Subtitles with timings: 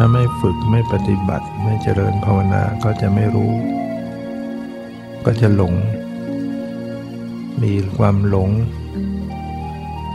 [0.00, 3.52] ถ้าไม่ฝึกไม่ปฏิบัติไม่เจริญภาวนาก็จะไม่รู้
[5.24, 5.74] ก็จะหลง
[7.62, 8.50] มีความหลง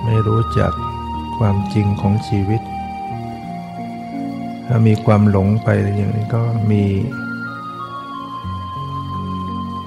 [0.03, 0.73] ไม่รู้จัก
[1.37, 2.61] ความจริงของชีวิต
[4.67, 6.83] ถ้ามีความหลงไปอย่างนี้ก็มี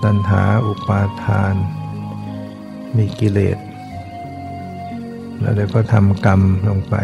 [0.04, 1.54] ตัณหาอุปาทาน
[2.96, 3.58] มีกิเลส
[5.40, 6.96] แล้วเดี๋ยวก็ทำกรรมลงไป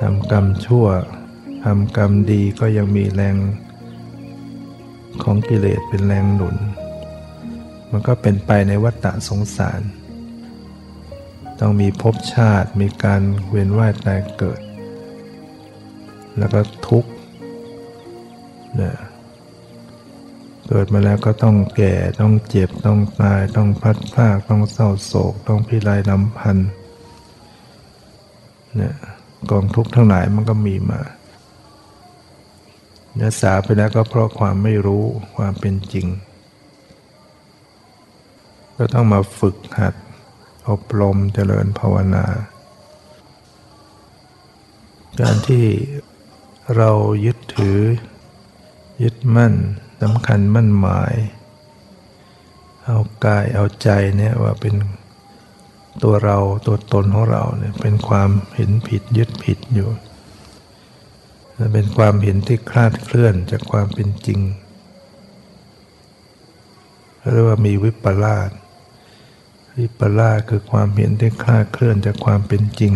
[0.00, 0.86] ทำกรรมชั่ว
[1.64, 3.36] ทำกรรมดีก็ยังมีแรง
[5.22, 6.56] ของกิเลสเป็นแรงหนุน
[7.90, 9.80] มันก็เป็นไปในวัฏฏะสงสาร
[11.60, 14.60] ต้องมีภพชาติมีการเวียนว่ายตายเกิด
[16.38, 17.10] แล้วก็ทุกข์
[18.80, 18.92] นะ
[20.68, 26.68] เกิดมาแล้วก็ต้องแก่ต้องเจ็บต้องตายต้องพัดพลากต้องเศร้าโศก ต้องพิไรลำพันธ์
[28.76, 28.94] เนี่ย
[29.50, 31.00] กองทุกข์ทั้งหลายมันก็มีมา
[33.14, 35.04] เนื้อสาไปแล้วก็เพราะความไม่รู้
[35.36, 36.06] ความเป็นจริง
[38.76, 39.94] ก็ต้องมาฝึกหัด
[40.68, 42.26] อบรมเจริญภาวนา
[45.20, 45.66] การที่
[46.76, 46.90] เรา
[47.24, 47.78] ยึดถือ
[49.02, 49.54] ยึดมั่น
[50.02, 51.14] สำคัญมั่นหมาย
[52.84, 54.74] เอากายเอาใจเนี่ยว่าเป็น
[56.02, 59.88] ตัวเราตัวตนของเราเนี่ยเป็นความเห็นผิดยึดผิดอยู่
[61.72, 64.40] เป็นความเห็นที่คลาดเคลื่อนจากความเป็นจริง
[67.32, 68.50] เรียกว่ามีวิปลาส
[69.78, 72.94] วิปลาสคือความเห็นที่คลาดเคลื่อนจากความเป็นจริง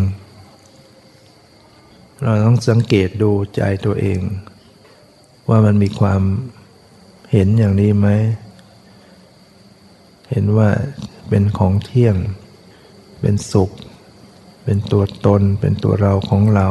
[2.22, 4.20] เราต้องสังเกตดูใจตัวเอง
[5.48, 6.22] ว่ามันมีความ
[7.32, 8.08] เห็นอย่างนี้ไหม
[10.30, 10.68] เห็นว่า
[11.28, 12.16] เป็นของเที่ยง
[13.20, 13.70] เป็นสุข
[14.64, 16.68] เป็นตัวตน เป็นตัวเราของเรา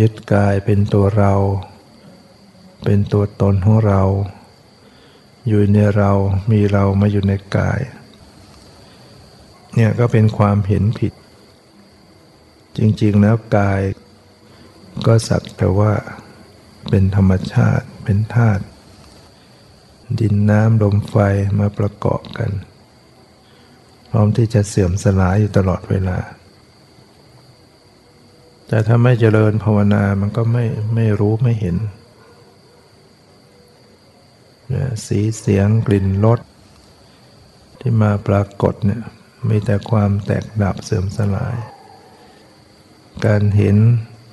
[0.00, 1.32] ยึดกายเป็นตัวเรา
[2.84, 4.02] เป็นตัวตนของเรา
[5.46, 6.10] อยู่ในเรา
[6.50, 7.80] มีเรามาอยู่ในกาย
[9.74, 11.12] เนี่ยก็เป็นความเห็นผิด
[12.76, 13.80] จริงๆแล้วกาย
[15.06, 15.92] ก็สักแต่ว่า
[16.90, 18.62] เป็นธรรมชาติเป็นธาตุ
[20.20, 21.16] ดินน้ำลมไฟ
[21.58, 22.50] มาประกอบกัน
[24.16, 26.18] ร้อมที่จะเสื่อมสลายอยู่ตลอดเวลา
[28.68, 31.76] แต่ถ้าไม่เจริญภาวนามันก็ไม่ไม่รู้ไม่เห็น
[35.06, 36.40] สีเสียงกลิ่นรส
[37.80, 39.02] ที่มาปรากฏเนี่ย
[39.48, 41.56] มีแต่ความแตกดับเสื่อมสลาย
[43.26, 43.76] การเห็น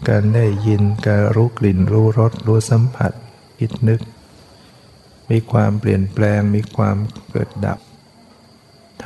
[0.09, 3.11] การได้ยินการรู้กลิ่นรู้รสรู้สัมผัส
[3.59, 4.01] คิดนึก
[5.29, 6.97] มีความเปลี่ยนแปลงมีความ
[7.31, 7.79] เกิดดับ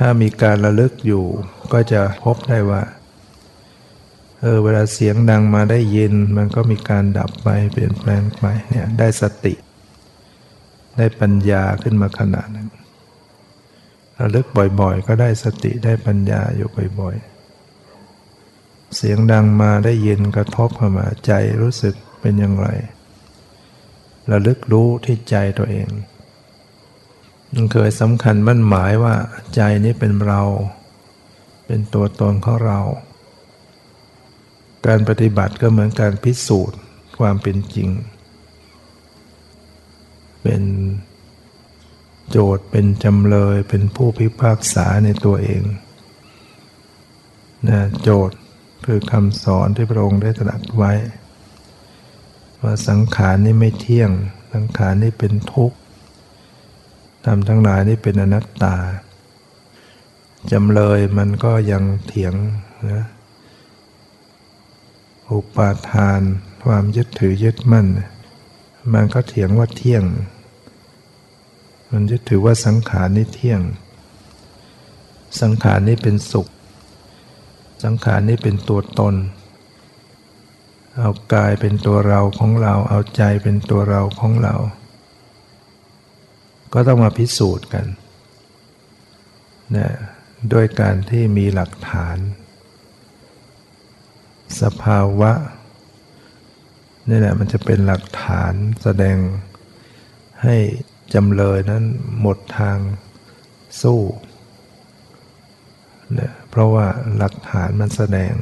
[0.04, 1.24] ้ามีการระลึกอยู่
[1.72, 2.82] ก็จะพบได้ว่า
[4.40, 9.54] เออเวลาเสียงดังมาได้ยิน มันก็มีการดับไปเปลี่ยนแปลงไปเนี่ยได้สติ
[10.96, 12.68] ได้ปัญญาขึ้นมาขนาดนึง
[14.20, 14.46] ระลึก
[14.80, 16.68] บ่อยๆ ก็ได้สติได้ปัญญาอยู่
[17.00, 21.32] บ่อยๆ เสียงดังมาได้ยินกระทบเข้ามาใจ
[21.62, 22.68] รู้สึกเป็นอย่างไร
[24.30, 25.88] ระลึกรู้ที่ใจตัวเอง
[27.54, 29.14] มันเคยสำคัญมั่นหมายว่า
[29.54, 30.42] ใจนี้เป็นเรา
[31.66, 32.80] เป็นตัวตนของเรา
[34.86, 36.78] การปฏิบัติก็เหมือนการพิสูจน์
[37.18, 37.88] ความเป็นจริง
[40.42, 40.62] เป็น
[42.30, 45.62] โจทย์เป็นจำเลย เป็นผู้พิพากษาในตัวเอง
[47.68, 48.36] นะโจทย์
[48.86, 50.92] คือคำสอนที่พระองค์ได้ตรัสไว้
[52.62, 54.10] ว่าสังขารนี้ไม่เที่ยง
[54.54, 55.78] สังขารนี้เป็นทุกข์
[57.30, 58.76] รมทั้งหลายนี่เป็นอนัตตา
[60.52, 62.34] จำเลยมันก็ยังเถียง
[62.90, 63.04] นะ
[65.30, 66.20] อุปาทาน
[66.64, 67.86] ความยึดถือยึดมั่น
[68.94, 70.04] มันก็เถียงว่าเที่ยง
[71.90, 73.60] มันยึดถือว่าสังขารนี่เที่ยง
[75.40, 76.48] สังขารนี่เป็นสุข
[77.84, 79.14] สังขารนี่เป็นตัวตน
[80.96, 84.54] เอากายเป็นตัวเราของเรา เอาใจเป็นตัวเราของเรา
[86.72, 87.86] ก็ต้องมาพิสูจน์กัน
[89.76, 89.88] นะ
[90.52, 92.16] ด้วยการที่มีหลักฐาน
[94.62, 95.32] สภาวะ
[97.08, 99.16] นี่แหละมันจะเป็นหลักฐานแสดง
[100.42, 100.56] ให้
[101.14, 101.84] จำเลยนั้น
[102.20, 102.78] หมดทาง
[103.82, 104.00] สู้
[106.14, 106.86] เนี่ยเพราะว่า
[107.16, 108.34] หลักฐานมันแสดง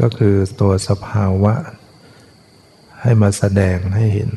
[0.00, 1.54] ก็คือตัวสภาวะ
[3.02, 4.30] ให้มาแสดงให้เห็น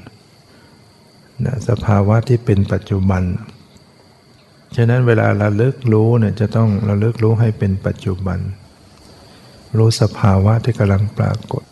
[1.45, 3.24] นะสภาวะที่เป็นปัจจุบัน
[4.75, 8.39] ฉะนั้นเวลาเราเลิกรู้เนี่ยจะต้องเราเลิกรู้ให้เป็นปัจจุบัน
[9.77, 11.63] รู้สภาวะที่กำลังปรากฏ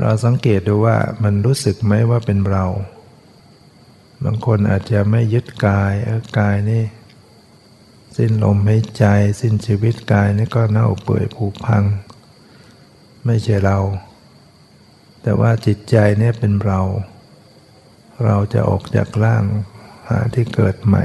[0.00, 2.64] เราสังเกตดูว่ามันรู้สึกไหมว่าเป็นเรา
[4.24, 6.84] บางคนอาจจะไม่ยึดกายเออกายนี่
[8.16, 9.04] สิ้นลมหายใจ
[9.40, 11.84] สิ้นชีวิตกายนี่ก็เน่าเปื่อยผุพัง
[13.24, 13.78] ไม่ใช่เรา
[15.22, 16.80] แต่ว่าจิตใจเนี่ยเป็นเรา
[18.24, 19.44] เราจะออกจากร่าง
[20.08, 21.04] หาที่เกิดใหม่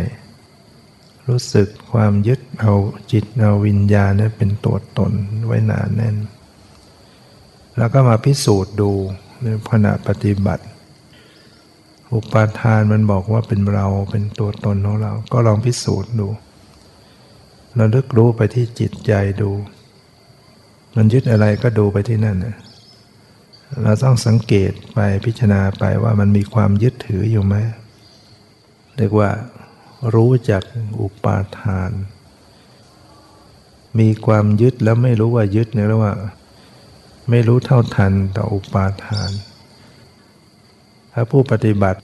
[1.28, 2.74] รู้สึกความยึดเอา
[3.12, 5.12] จิตเอาวิญญาณนี่เป็นตัวตน
[5.46, 6.16] ไว้หนานแน่น
[7.78, 8.92] แล้วก็มาพิสูจน์ดู
[9.42, 10.64] ในขณะปฏิบัติ
[12.14, 16.28] อุปาทานมันบอกว่าเป็นเราเป็นตัวตนของเรา ก็ลองพิสูจน์ดู
[17.76, 19.52] เราลึกรู้ไปที่จิตใจดู
[20.96, 22.56] มันยึดอะไรก็ดูไปที่นั่นนะ
[23.83, 27.56] เราต้องสังเกตไปพิจารณาไปว่ามันมีความยึดถืออยู่ไหม
[28.98, 29.30] เรียกว่า
[30.13, 30.63] รู้จัก
[31.01, 31.92] อุปาทาน
[34.00, 36.16] มีความยึดแล้วไม่รู้ว่ายึดเนี่ยเรียกว่า
[37.30, 39.31] ไม่รู้เท่าทันต่ออุปาทาน
[41.13, 42.00] ถ้าผู้ปฏิบัติ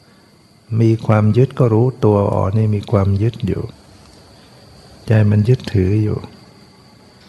[0.81, 3.63] มีความยึดก็รู้ตัวอ๋อนี่มีความยึดอยู่
[5.07, 6.17] ใจมันยึดถืออยู่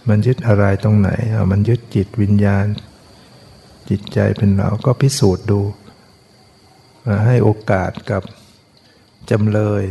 [0.08, 2.66] มันยึดอะไรตรงไหนเอามันยึดจิตวิญญาณ
[3.90, 5.60] จิตใจเป็นเราก็พิสูจน์ดู
[7.26, 8.22] ให้โอกาสกับ
[9.30, 9.84] จำเลย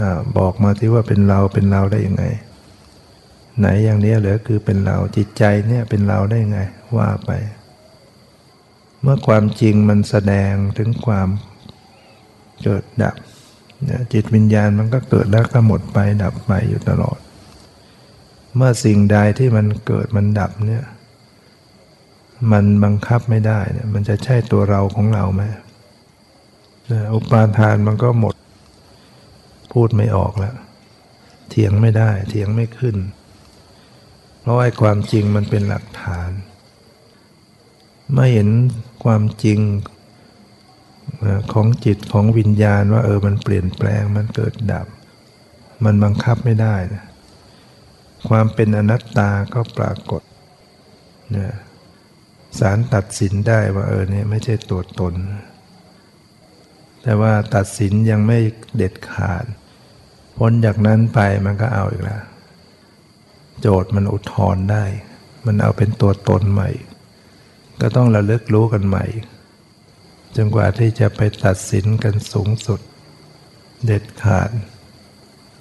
[0.00, 0.02] อ
[0.36, 2.24] บอกมาที่ว่าเป็นเราเป็นเราได้ยังไง
[3.58, 6.60] ไหนอย่างนี้เหลือคือเป็นเราจิตใจเนี่ยเป็นเราได้ยังไง
[6.96, 7.30] ว่าไป
[9.02, 11.28] เมื่อความจริงมันแสดงถึงความ
[12.62, 13.14] เกิดดับ
[14.12, 17.18] จิตวิญญาณมันก็เกิดแล้วก็หมดไปดับไปอยู่ตลอด
[18.56, 20.84] เมื่อสิ่งใดที่มันเกิดมันดับเนี่ย
[22.52, 25.42] มันบังคับไม่ได้เนี่ยมันจะใช่ตัวเราของเราไหม
[27.14, 28.34] อุปาทานมันก็หมด
[29.72, 30.54] พูดไม่ออกแล้ว
[31.50, 32.96] เถียงไม่ได้ เถียงไม่ขึ้น
[34.40, 36.30] เพราะไอ้ความจริงมันเป็นหลักฐาน
[38.12, 38.48] เมื่อเห็น
[39.04, 39.60] ความจริง
[41.52, 44.86] ของจิตของวิญญาณว่าเออมันเปลี่ยนแปลงมันเกิดดับ
[45.84, 47.04] มันบังคับไม่ได้นะ
[48.28, 50.22] ความเป็นอนัตตาก็ปรากฏ
[51.30, 51.52] เนี่ย
[52.58, 55.14] ศาลตัดสินได้ว่าเออเนี่ยไม่ใช่ตัวตน
[57.02, 58.38] แต่ว่าตัดสินยังไม่
[58.76, 59.44] เด็ดขาด
[60.38, 62.22] พ้นจากนั้นไปมันก็เอาอีกแล้ว
[63.60, 64.84] โจทย์มันอุทธรณ์ได้
[65.46, 66.70] มันเอาเป็นตัวตนใหม่
[67.80, 69.04] ก็ต้องระลึกรู้กันใหม่
[70.36, 72.80] จนกว่าที่จะไปตัดสินกันสูงสุด
[73.86, 74.50] เด็ดขาด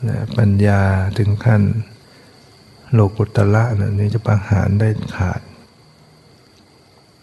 [0.08, 0.82] นะปัญญา
[1.18, 1.64] ถึงขั้น
[2.94, 5.42] โลกุตละนะนี่จะประหารได้ขาด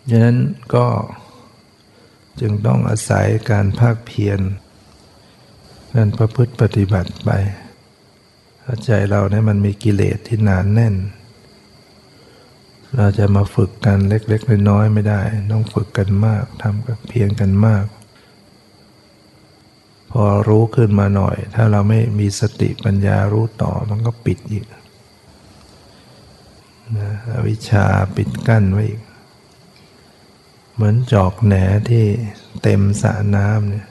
[0.09, 0.39] ดังนั้น
[0.75, 0.87] ก็
[2.41, 4.41] จึงต้องอาศัยการภาคเพียร
[5.97, 7.31] นั่นประพฤติปฏิบัติไป
[8.85, 10.95] ใจเราเนี่ยมันมีกิเลสที่หนานแน่น
[12.97, 15.21] เราจะมาฝึกกันเล็กๆน้อยๆไม่ได้
[15.53, 17.85] ต้องฝึกกันมากทำกับเพียรกันมาก
[20.11, 27.13] พอรู้ขึ้นมาหน่อย ถ้าเราไม่มีสติปัญญารู้ต่อมันก็ปิดอีกนะ
[27.49, 29.01] วิชาปิดกั้นไว้อีก
[30.81, 31.55] เหมือนจอกแหน
[31.91, 32.05] ที่
[32.63, 33.87] เต็มสระน้ำเนี่ย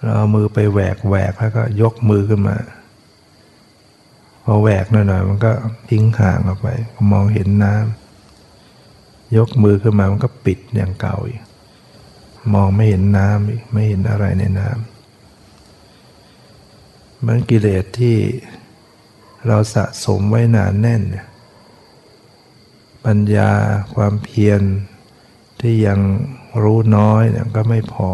[0.00, 2.56] เราเอามือไปแหวกแหวกแล้วก็ยกมือขึ้นมา
[4.44, 5.52] พอแหวกหน่อยๆมันก็
[5.90, 6.68] ทิ้งห่างออกไป
[7.12, 11.42] มองเห็นน้ำยกมือขึ้นมามันก็ปิดอย่างเก่าอีก
[12.54, 18.16] มองไม่เห็นน้ำอีกไม่เห็นอะไรในน้ำมันกิเลสที่
[19.46, 21.26] เราสะสมไว้นานแน่นเนี่ย
[23.04, 23.50] ปัญญา
[23.94, 24.62] ความเพียร
[25.60, 26.00] ที่ยัง
[26.62, 28.10] รู้น้อยเนี่ยก็ไม่พอ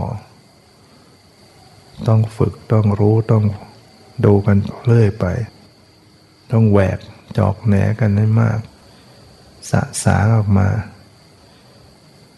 [2.09, 3.45] ต้องฝึกต้องรู้ต้อง
[4.25, 5.27] ดูกันเรื่อยไป
[6.53, 6.99] ต้องแหวก
[7.39, 8.59] จอกแหนกันให้มาก
[9.71, 10.69] สะสางออกมา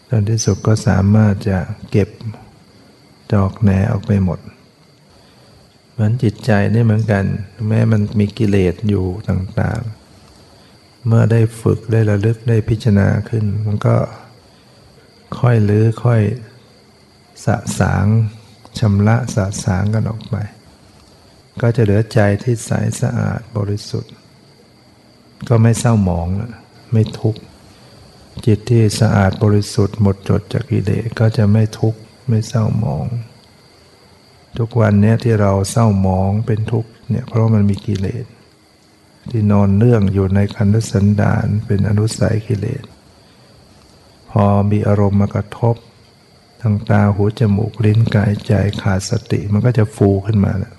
[0.09, 1.59] จนที่สุดก็สามารถจะ
[1.91, 2.09] เก็บ
[3.33, 4.39] จอกแหนออกไปหมด
[5.91, 7.23] เหมือนจิตใจนี่เหมือนกัน
[7.67, 13.95] แม้มันมีกิเลสอยู่ต่างๆ เมื่อได้ฝึกได้ระลึกได้พิจารณาขึ้น มันก็
[15.39, 16.21] ค่อยลื้อค่อย
[17.45, 18.05] สะสาง
[18.79, 20.35] ชำระสะสางกันออกไป
[21.61, 24.13] ก็จะเหลือใจที่ใสสะอาดบริสุทธิ์
[25.47, 26.27] ก็ไม่เศร้าหมอง
[26.91, 27.41] ไม่ทุกข์
[28.45, 33.05] จิตที่สะอาดบริสุทธิ์หมดจดจากกิเลสก็จะไม่ทุกข์ไม่เศร้าหมอง
[34.57, 38.25] ทุกวันนี้ที่เราเศร้าหมองเป็นทุกข์เนี่ยเพราะมันมีกิเลส
[39.29, 42.83] ที่นอนเนื่องอยู่ในคันธสันดานเป็นอนุสัยกิเลส
[44.45, 45.75] อมีอารมณ์มากระทบ
[46.61, 50.73] ทางตาหูจมูกลิ้นกายใจขาดสติมันก็จะฟูขึ้นมานะ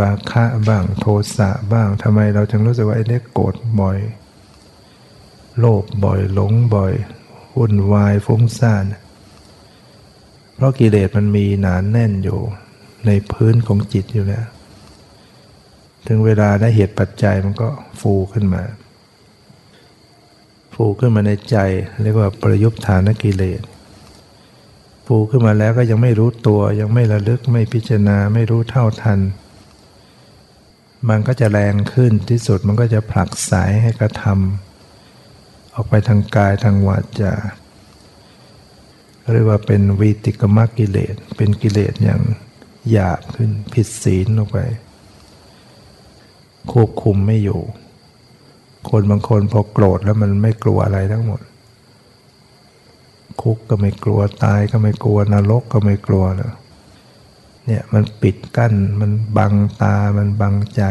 [0.00, 1.06] ราคะบ้างโท
[1.36, 3.98] สะบ้างทำไมเราจึงรู้สึกว่าไอ้นี่โกรธบ่อย
[5.58, 6.92] โลภบ่อยหลงบ่อย
[7.56, 8.84] วุ่นวายฟุ้งซ่าน
[10.54, 12.40] เพราะกิเลสมันมีหนานแน่นอยู่
[13.06, 14.46] ในพื้นของจิตอยู่แล้ว
[16.06, 17.68] ถึงเวลาได้เหตุปัจจัยมันก็
[18.00, 18.62] ฟูขึ้นมา
[20.80, 21.56] ฟูขึ้นมาในใจ
[22.02, 23.62] เรียกว่าประยุทธ์ฐานกิเลส
[25.06, 29.20] ฟูขึ้นมาแล้วก็ยังไม่รู้ตัว ยังไม่ระลึกไม่พิจารณาไม่รู้เท่าทัน
[31.08, 37.34] มันก็จะแรงขึ้นที่สุดมันก็จะผลักสายให้กระทำออกไปทางกายทางวาจา
[39.32, 42.22] เรียกว่าเป็นวีติกมกิเลส เป็นกิเลสอย่าง
[42.90, 44.58] หยาบขึ้นผิดศีลลงไป
[46.72, 47.60] ควบคุมไม่อยู่
[48.90, 51.40] คนบางคนพอโกรธแล้วมันไม่กลัวอะไรทั้งหมด
[53.42, 56.52] คุกก็ไม่กลัวตายก็ไม่กลัวนรกก็ไม่กลัวแล้ว
[57.66, 60.82] เนี่ยมันปิดกั้นมันบังตามันบังใจ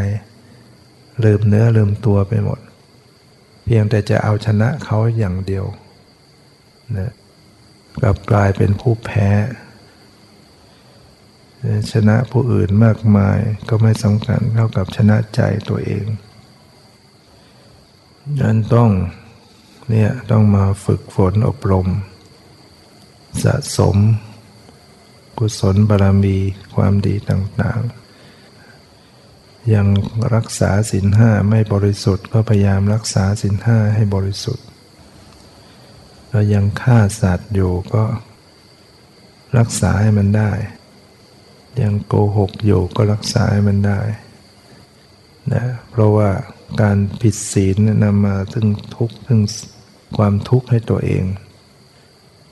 [1.23, 2.59] ลืมเนื้อลืมตัวไปหมด
[3.63, 5.65] เพียงแต่จะเอาชนะเขาอย่างเดียว
[6.97, 7.11] นะ
[8.01, 9.29] กลับกลายเป็นผู้แพ้
[11.91, 13.39] ชนะผู้อื่นมากมาย
[13.69, 16.05] ก็ไม่สำคัญเท่ากับชนะใจตัวเอง
[18.41, 18.91] นั้นต้อง
[19.89, 21.87] เนี่ยต้องมาฝึกฝนอบรม
[23.43, 23.97] สะสม
[25.37, 26.37] กุศลบารมี
[26.75, 29.87] ความดีต่างๆ ยัง
[30.35, 34.65] รักษาสินห้าไม่บริสุทธิ์ก็พยายามรักษาสินห้าให้บริสุทธิ์
[36.29, 38.03] เรายังฆ่าสัตว์อยู่ก็
[39.57, 40.51] รักษาให้มันได้
[41.81, 43.99] ยังโกหกอยู่ก็รักษาให้มันได้
[45.53, 46.29] นะเพราะว่า
[46.81, 49.41] การผิดศีลนำมาถึงทุกข์ถึง
[50.17, 51.23] ความทุกข์ให้ตัวเอง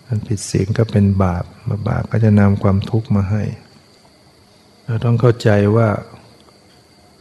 [0.08, 3.44] การผิดศีลก็เป็นบาปมาบาปก็จะนำความทุกข์มาให้
[4.86, 5.90] เราต้องเข้าใจว่า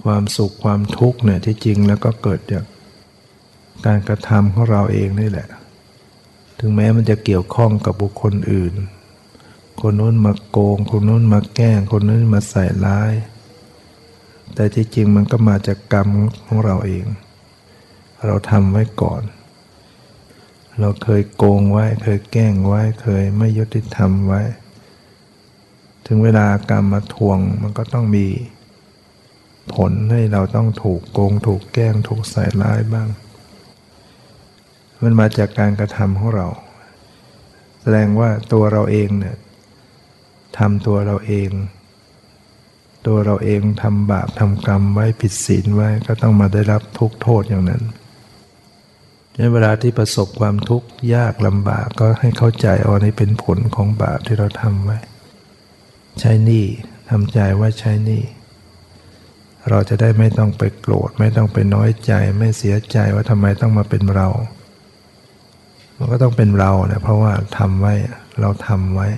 [0.05, 2.65] ความสุขความทุกข์เนี่ยที่จริงแล้วก็เกิดจาก
[3.87, 5.49] การกระทำของเราเองนี่แหละ
[6.59, 8.75] ถึงแม้มันจะเกี่ยวข้องกับบุคคลอื่น
[9.81, 13.13] คนนู้นมาโกง คนนู้นมาแกล้ง คนนู้นมาใส่ร้าย
[14.55, 16.09] แต่ที่จริงมันก็มาจากกรรม
[16.45, 17.07] ของเราเอง
[18.27, 19.23] เราทำไว้ก่อน
[20.81, 24.43] เราเคยโกงไว้ เคยแกล้งไว้ เคยไม่ยุติธรรมไว้
[26.07, 28.27] ถึงเวลากรรมมาทวงมันก็ต้องมี
[29.75, 33.09] ผลให้เราต้องถูกโกง ถูกแกล้ง ถูกใส่ร้ายบ้าง
[35.03, 36.49] มันมาจากการกระทำของเรา
[37.81, 39.37] แสดงว่าตัวเราเองเนี่ย
[40.59, 41.51] ทำตัวเราเอง
[43.07, 47.83] ตัวเราเองทำบาปทำกรรมไว้ผิดศีลไว้ก็ต้องมาได้รับทุกโทษอย่างนั้น
[49.37, 54.99] ในเวลาที่ประสบความทุกข์ยากลำบากก็ให้เข้าใจอ๋อนี่เป็นผลของบาปที่เราทำไว้
[56.21, 56.65] ใช้นี้
[57.11, 58.23] ทำใจว่าใช้นี้
[59.71, 64.29] เราจะได้ไม่ต้องไปโกรธ ไม่ต้องไปน้อยใจ ไม่เสียใจว่าทำไมต้องมาเป็นเรา
[65.97, 67.95] มันก็ต้องเป็นเราเนี่ยเพราะว่าทำไว้
[68.41, 69.09] เราทำไว้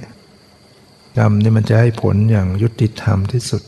[1.19, 3.63] กรรมนี่มันจะให้ผลอย่างยุติธรรมที่สุด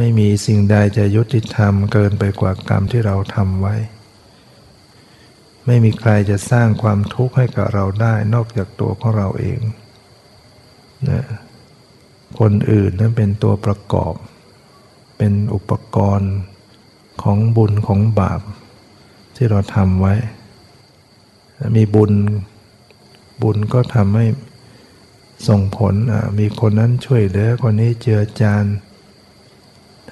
[0.00, 3.74] ไม่มีสิ่งใดจะยุติธรรมเกินไปกว่ากรรมที่เราทำไว้
[5.66, 9.60] ไม่มีใครจะสร้างความทุกข์ให้กับเราได้นอกจากตัวของเราเอง
[11.08, 11.22] นะ
[12.40, 14.14] คนอื่นนั้นเป็นตัวประกอบ
[15.18, 16.34] เป็นอุปกรณ์
[17.22, 18.40] ของบุญของบาป
[19.36, 20.14] ที่เราทำไว้
[21.76, 22.12] มีบุญ
[23.42, 24.26] บุญก็ทำให้
[25.48, 25.94] ส่งผล
[26.38, 28.66] มีคนนั้นช่วยเหลือคนนี้เจือจาน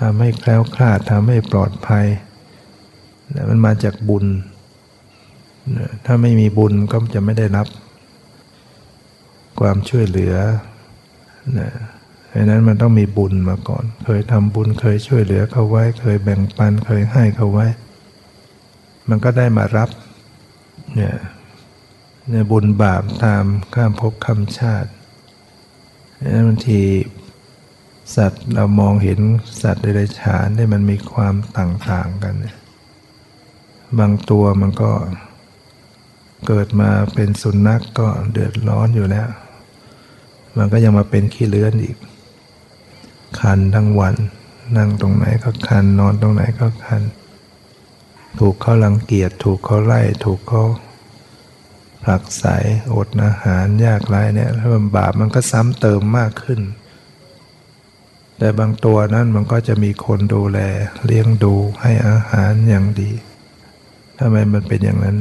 [0.01, 2.07] ทำให้แคล้วคลาดทำให้ปลอดภัย
[3.51, 4.25] มันมาจากบุญ
[6.05, 7.67] ถ้าไม่มีบุญก็จะไม่ได้รับ
[9.61, 10.35] ความช่วยเหลือ
[11.59, 11.71] นะ
[12.33, 17.67] ดังนั้นมันต้องมีบุญมาก่อน เคยทำบุญเคยช่วยเหลือเขาไว้ เคยแบ่งปันเคยให้เขาไว้
[19.09, 19.91] มันก็ได้มารับ
[20.95, 21.17] เนี่ย
[22.31, 24.91] ในบุญบาปตามข้ามภพคำชาติ
[26.47, 26.81] บางที
[28.15, 29.21] สัตว์เรามองเห็น
[29.63, 32.35] สัตว์เดรัจฉานได้มันมีความต่างๆกัน
[33.99, 34.93] บางตัวมันก็
[36.47, 39.29] เกิดมาเป็นสุนัขกก็เดือดร้อนอยู่แล้ว
[40.57, 41.97] มันก็ยังมาเป็นขี้เลื้อนอีก
[43.41, 44.15] คันทั้งวัน
[44.77, 47.03] นั่งตรงไหนก็คันนอนตรงไหนก็คัน
[48.39, 50.65] ถูกเขาลังเกียจถูกเขาไล่ถูกเขา
[52.05, 52.45] ผลักใส
[52.95, 56.61] อดอาหารยากไรเนี่ยถ้ามันบาปมันก็ซ้ำเติมมากขึ้น
[58.39, 60.59] แต่บางตัวนั้นมันก็จะมีคนดูแล
[61.05, 63.11] เลี้ยงดูให้อาหารอย่างดี
[64.19, 65.19] ทำไมมันเป็นอย่างนั้น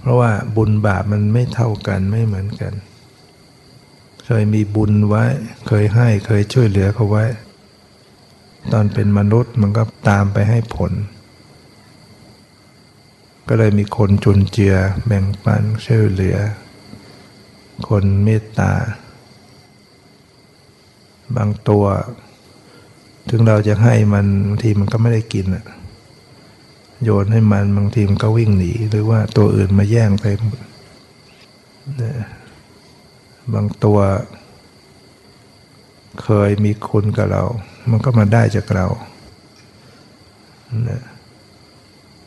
[0.00, 2.72] เพราะว่าบุญบาปมันไม่เท่ากันไม่เหมือนกัน
[4.26, 5.24] เคยมีบุญไว้
[5.66, 7.24] เคยให้เคยช่วยเหลือเขาไว้
[8.72, 10.92] ตอนเป็นมนุษย์มันก็ตามไปให้ผล
[13.48, 14.76] ก็เลยมีคนจุนเจือ
[15.06, 16.38] แบ่งปันช่วยเหลือ
[17.88, 18.72] คนเมตตา
[21.36, 21.84] บางตัว
[23.30, 25.64] ถึงเราจะให้มันบางทีมันก็ไม่ได้กินอะ
[27.04, 30.60] โยนให้มันบางทีมันก็วิ่งหนี หรือว่าตัวอื่นมาแย่งไปหมด
[33.54, 33.98] บางตัว
[36.22, 37.42] เคยมีคุณกับเรา
[37.90, 38.86] มันก็มาได้จากเรา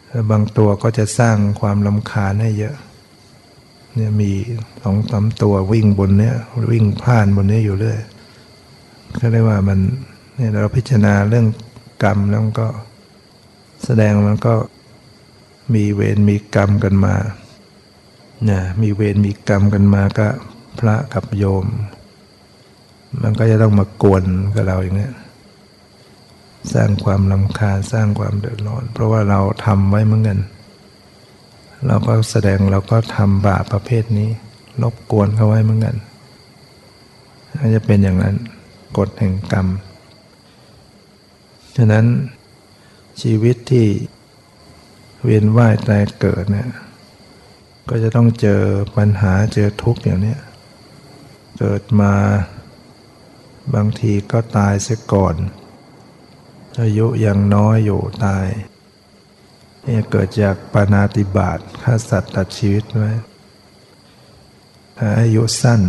[0.08, 2.76] แล้วบางตัวก็จะสร้างความลำคาญให้เยอะ
[3.96, 4.32] เนี่ยมี
[4.82, 6.36] สองสามตัววิ่งบนเนี้ย
[6.72, 8.00] วิ่งผ่านบนนี้อยู่เรื่อย
[9.20, 9.80] ก็เรียกว่ามัน
[10.36, 11.48] เนี่ยเราพิจารณาเรื่อง
[12.04, 12.68] กรรมแล้วก็
[13.84, 14.54] แสดงมันก็
[15.76, 17.16] มีเวรมีกรรมกันมา
[18.46, 20.28] เนี่ยมีเวรมีกรรมกันมาก็
[20.80, 21.66] พระกับโยม
[23.22, 24.24] มันก็จะต้องมากวน
[24.56, 25.10] กับเราอย่างนี้
[26.74, 30.40] สร้างความลำคาญสร้างความเดือดร้อน เพราะว่าเราทำไว้เหมือนกัน
[31.88, 34.30] เราก็แสดงเราก็ทำบาปประเภทนี้
[34.84, 35.96] รบกวนเขาไว้เหมือนกัน
[37.60, 38.36] ก็จะเป็นอย่างนั้น
[38.98, 39.68] กฎแห่งกรรม
[41.76, 42.06] ฉะนั้น
[43.22, 43.88] ชีวิตที่
[45.24, 46.70] เวียนว่ายตายเกิดเนี่ย
[47.90, 48.62] ก็จะต้องเจอ
[48.98, 50.36] ปัญหาเจอทุกข์อย่างนี้
[51.58, 52.14] เกิดมา
[53.76, 55.36] บางทีก็ตายเสียก่อน
[56.82, 58.46] อายุยังน้อยอยู่ตาย
[59.86, 63.12] นี่เกิดจากปานาติบาตฆ่าสัตว์ตัดชีวิตไว้
[65.20, 65.82] อายุสั้น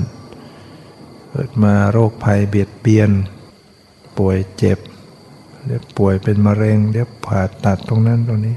[1.35, 3.11] เกิดมาโรคภัยเบียดเบียน
[4.19, 4.79] ป่วยเจ็บ
[5.67, 8.57] เดี๋ยวป่วยเป็นมะเร็งเดี๋ยวผ่าตัดตรงนั้นตรงนี้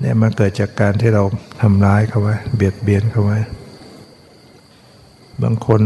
[0.00, 1.22] เนี่ยมันเกิดจากการที่เรา
[1.60, 3.38] ทำร้ายเขาไว้ เบียดเบียนเขาไว้
[5.42, 5.82] บางคน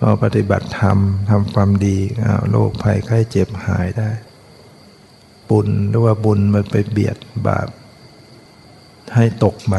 [0.00, 0.98] พอปฏิบัติธรรม
[1.30, 1.98] ทำความดี
[2.50, 4.10] โรคภัยไข้เจ็บหายได้
[5.50, 7.68] บุญหรือว่าบุญมันไปเบียดบาป
[9.14, 9.76] ให้ตกไป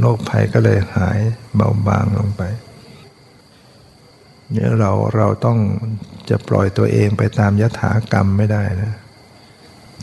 [0.00, 1.18] โรคภัยก็เลยหาย
[1.54, 2.44] เบาบางลงไป
[4.52, 5.58] เนี่ยเราเราต้อง
[6.30, 8.92] จะปล่อยตัวเองไปตามยถากรรมไม่ได้นะ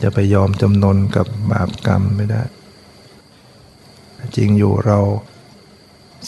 [0.02, 2.42] จะไปยอมจำนนกับบาปกรรมไม่ได้
[4.36, 4.98] จริงอยู่เรา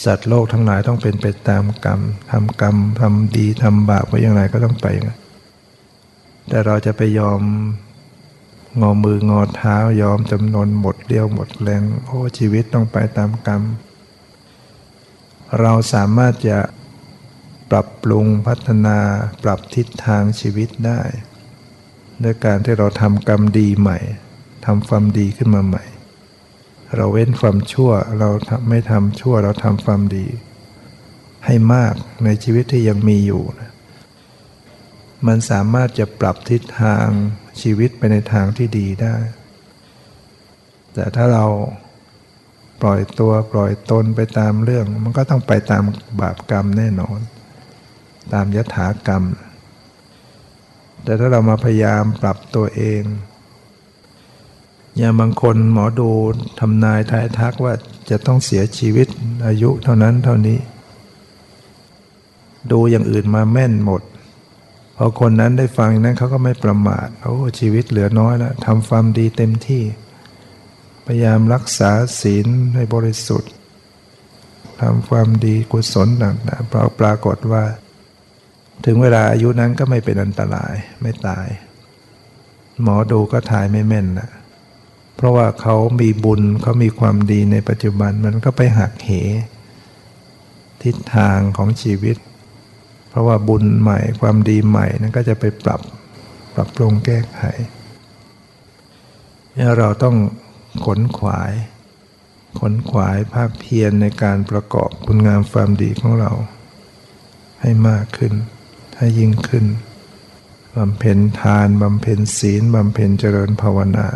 [0.03, 1.99] สัตว์โลกทั้งหลายต้องเป็นไปตามกรรม
[2.31, 5.15] ทำกรรมทำดีทำบาปไว้อย่างไรก็ต้องไปนะ
[6.49, 7.41] แต่เราจะไปยอม
[8.81, 13.61] งอมืองอเท้ายอมจำนนหมดเรี่ยวหมดแรงโอ้ชีวิตต้องไปตามกรรม
[15.59, 16.57] เราสามารถจะ
[17.71, 18.99] ปรับปรุงพัฒนา
[19.43, 21.01] ปรับทิศทางชีวิตได้
[22.23, 23.99] ด้วยการที่เราทำกรรมดีใหม่
[24.65, 25.85] ทำความดีขึ้นมาใหม่
[26.95, 28.29] เราเว้นความชั่วเรา
[28.69, 30.27] ไม่ทำชั่วเราทำความดี
[31.45, 31.93] ให้มาก
[32.25, 33.71] ในชีวิตที่ยังมีอยู่นะ
[35.27, 37.07] มันสามารถจะปรับทิศทาง
[37.61, 39.15] ชีวิตไปในทางที่ดีได้
[40.93, 41.45] แต่ถ้าเรา
[42.81, 45.83] ปล่อยตัวปล่อยตนไปตามเรื่อง มันก็ต้องไปตาม
[46.21, 47.19] บาปกรรมแน่นอน
[48.33, 49.23] ตามยถากรรม
[51.03, 53.01] แต่ถ้าเรามาพยายามปรับตัวเอง
[54.97, 56.09] อย่างบางคนหมอดู
[56.59, 57.73] ทำนายทายทักว่า
[58.09, 59.07] จะต้องเสียชีวิต
[59.47, 60.57] อายุเท่านั้นเท่านี้
[62.71, 64.01] ดูอย่างอื่นมาแม่นหมด
[64.97, 69.83] พอคนนั้นได้ฟังนั้นเขาก็ไม่ประมาทโอ้ชีวิตเหลือน้อยแล้วทำความดีเต็มที่
[71.05, 73.51] พยายามรักษาศีลให้บริสุทธิ์
[74.81, 77.63] ทำความดีกุศลต่างๆปรากฏว่า
[78.85, 81.47] ถึงเวลาอายุนั้นก็ไม่เป็นอันตรายไม่ตาย
[82.81, 84.29] หมอดูก็ทายไม่แม่นนะ
[85.15, 89.11] เพราะว่าเขามีบุญเขามีความดีในปัจจุบันมันก็ไปหักเห
[90.83, 92.17] ทิศทางของชีวิต
[93.09, 95.81] เพราะว่าบุญใหม่ความดีใหม่นั้นก็จะไปปรับ
[96.55, 97.41] ปรับปรุงแก้ไข
[99.77, 100.15] เราต้อง
[100.85, 101.51] ขนขวาย
[102.59, 106.31] ขนขวายภาคเพียรในการประกอบคุณงามความดีของเรา
[107.61, 108.33] ให้มากขึ้น
[109.01, 109.65] ให้ยิ่งขึ้น
[110.77, 114.07] บำเพ็ญทานบำเพ็ญศีลบำเพ็ญเจริญภาวนา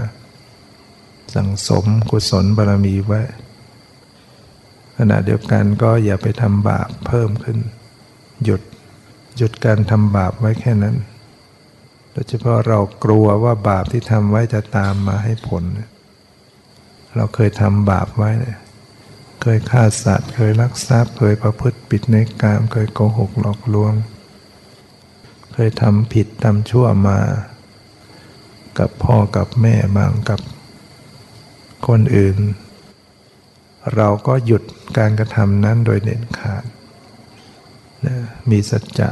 [1.33, 3.21] สั่งสมกุศลบารมีไว้
[4.97, 7.57] ขณะเดียวกันก็อย่าไปทำบาปเพิ่มขึ้น
[8.43, 8.61] หยุด
[9.37, 10.95] หยุดการทำบาปไว้แค่นั้น
[12.11, 15.63] โดยเฉพาะเรากลัวว่าบาปที่ทำไว้จะตามมาให้ผล
[17.15, 18.31] เราเคยทำบาปไว้
[19.41, 23.93] เคยฆ่าสัตว์ เคยลักทรัพย์ เคยประพฤติผิดในกาม เคยโกหกหลอกลวง
[25.53, 27.19] เคยทำผิดทำชั่วมา
[28.79, 30.41] กับพ่อกับแม่บางกับ
[31.87, 32.37] คนอื่น
[33.95, 34.63] เราก็หยุด
[34.97, 36.63] การกระทำนั้นโดยเด็ดขาด
[38.05, 38.15] นะ
[38.49, 39.09] มีสัจจะ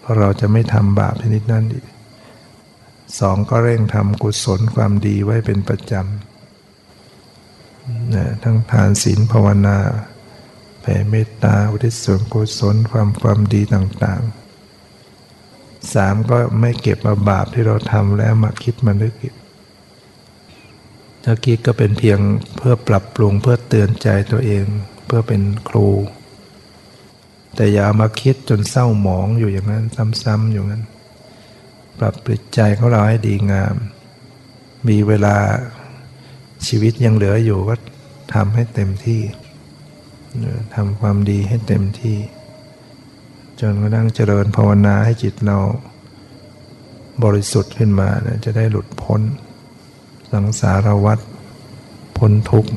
[0.00, 1.86] เพราะเราจะไม่ทำบาปชนิดนั้นอีก
[3.20, 9.78] สองก็เร่งทำกุศลความดีไว้เป็นประจำนะทั้งทานศีลภาวนา
[10.80, 14.41] แผ่เมตตาอุทิศส่วนกุศลความความดีต่าง ๆ
[15.94, 19.34] สามก็ไม่เก็บมาบาปที่เราทำแล้วมาคิดมานึกอีก
[21.24, 22.18] ถ้าคิดก็เป็นเพียง
[22.56, 24.64] เพื่อปรับปรุงเพื่อเตือนใจตัวเอง
[25.06, 25.88] เพื่อเป็นครู
[27.54, 29.84] แต่อย่ามาคิดจนเศร้าหมองอยู่อย่างนั้น
[30.22, 30.84] ซ้ำๆอยู่นั้น
[31.98, 33.74] ปรับปริใจของเราให้ดีงาม
[34.88, 35.36] มีเวลา
[36.66, 37.74] ชีวิตยังเหลืออยู่ก็
[38.34, 39.22] ทำให้เต็มที่
[40.74, 42.16] ทำความดีให้เต็มที่
[43.64, 45.58] จนกระทั่งเจริญภาวนาให้จิตเรา
[47.24, 48.08] บริสุทธิ์ขึ้นมา
[48.44, 49.20] จะได้หลุดพ้น
[50.32, 51.18] สังสารวัฏ
[52.18, 52.72] พ้นทุกข์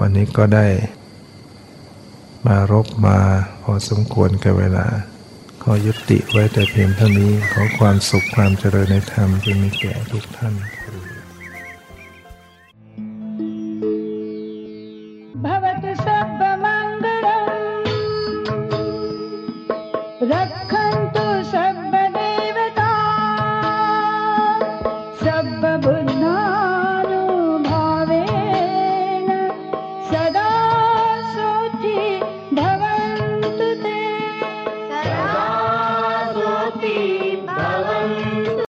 [0.00, 0.66] วันนี้ก็ได้
[2.46, 3.18] มารบมา
[3.62, 4.86] พอสมควรแก่เวลา
[5.62, 10.54] ขอยุติไว้แต่เพียงเท่านี้ ขอความสุขความเจริญในธรรมจะมีแก่ทุกท่าน